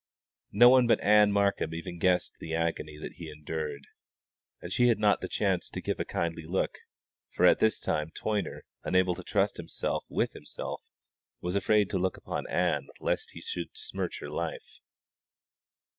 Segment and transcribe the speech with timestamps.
[0.51, 3.85] No one but Ann Markham even guessed the agony that he endured,
[4.59, 6.79] and she had not the chance to give a kindly look,
[7.35, 10.81] for at this time Toyner, unable to trust himself with himself,
[11.39, 14.79] was afraid to look upon Ann lest he should smirch her life.